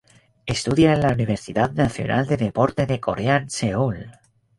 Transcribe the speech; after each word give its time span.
Estudia 0.47 0.93
en 0.93 1.01
la 1.03 1.09
Universidad 1.13 1.73
Nacional 1.73 2.25
de 2.25 2.35
Deporte 2.35 2.87
de 2.87 2.99
Corea 2.99 3.35
en 3.37 3.51
Seúl. 3.51 4.09